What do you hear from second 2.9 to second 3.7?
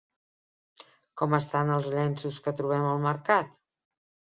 al mercat?